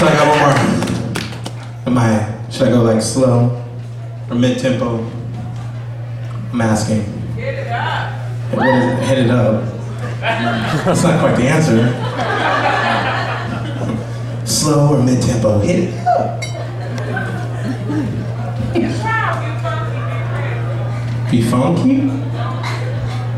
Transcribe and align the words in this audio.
So 0.00 0.06
I 0.06 0.12
got 0.14 0.28
one 0.30 0.38
more. 0.40 0.54
Am 1.88 1.98
I, 1.98 2.48
should 2.50 2.68
I 2.68 2.70
go 2.70 2.80
like 2.80 3.02
slow 3.02 3.62
or 4.30 4.34
mid 4.34 4.58
tempo? 4.58 5.04
I'm 6.50 6.60
asking. 6.62 7.02
Hit 7.34 7.58
it 7.58 7.66
up. 7.66 8.10
Hit, 8.48 9.02
hit 9.06 9.18
it 9.26 9.30
up. 9.30 9.62
That's 10.86 11.02
not 11.02 11.20
quite 11.20 11.36
the 11.36 11.48
answer. 11.48 11.92
slow 14.46 14.96
or 14.96 15.02
mid 15.02 15.22
tempo? 15.22 15.58
Hit 15.58 15.90
it 15.90 16.06
up. 16.06 16.40
Be 21.30 21.42
funky? 21.42 22.08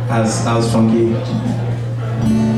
I 0.08 0.20
was, 0.20 0.46
I 0.46 0.54
was 0.56 0.70
funky. 0.72 2.51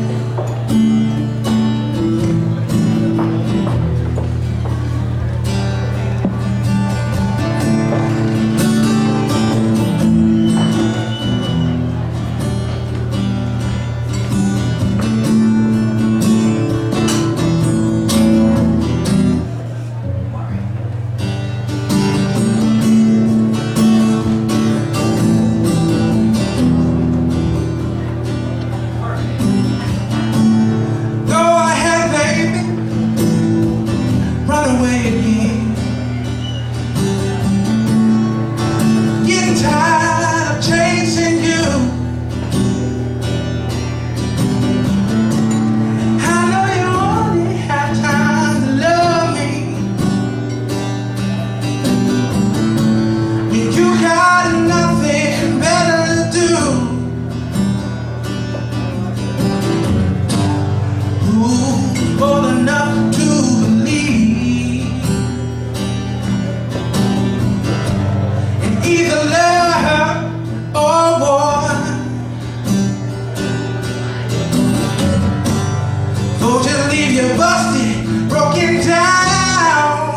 busted, 77.33 78.29
broken 78.29 78.87
down, 78.87 80.15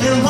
and 0.00 0.22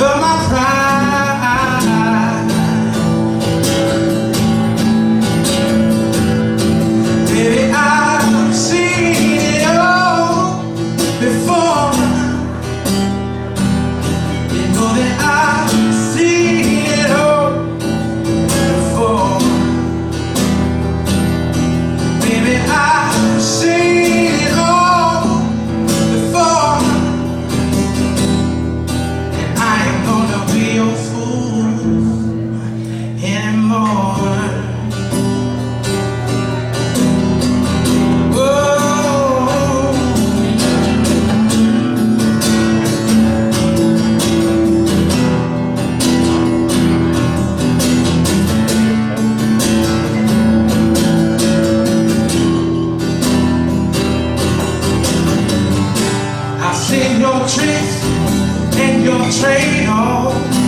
but 0.00 0.16
my 0.18 0.46
pride. 0.48 0.79
Oh. 60.02 60.59